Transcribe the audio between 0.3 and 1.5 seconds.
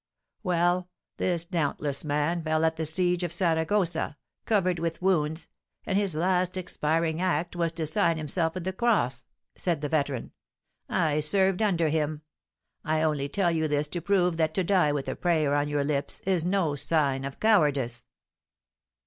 Well, this